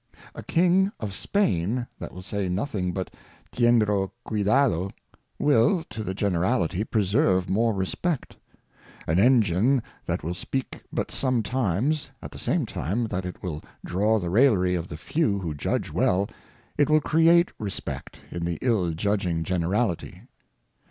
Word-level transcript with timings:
A 0.33 0.41
King 0.41 0.91
of 0.99 1.13
Spain 1.13 1.85
that 1.99 2.11
will 2.11 2.23
say 2.23 2.49
nothing 2.49 2.91
but 2.91 3.13
Tiendro 3.51 4.09
cuydado, 4.25 4.89
will, 5.37 5.83
to 5.83 5.83
King 5.83 5.83
Charles 5.83 5.83
II. 5.83 5.83
201 5.85 5.85
to 5.91 6.03
the 6.03 6.13
generality, 6.15 6.83
preserve 6.83 7.49
more 7.51 7.73
Respect; 7.75 8.35
an 9.05 9.19
Engine 9.19 9.83
that 10.07 10.23
will' 10.23 10.33
speak 10.43 10.81
but 10.91 11.11
sometimes, 11.11 12.09
at 12.19 12.31
the 12.31 12.39
same 12.39 12.65
time 12.65 13.05
that 13.09 13.25
it 13.27 13.43
will 13.43 13.61
draw 13.85 14.17
the 14.17 14.31
Raillery 14.31 14.73
of 14.73 14.87
the 14.87 14.97
Few 14.97 15.37
who 15.37 15.53
judge 15.53 15.91
well, 15.91 16.27
it 16.79 16.89
will 16.89 16.99
create 16.99 17.51
Respect 17.59 18.21
in, 18.31 18.43
the 18.43 18.57
ill 18.63 18.93
judging 18.93 19.43
Generality. 19.43 20.23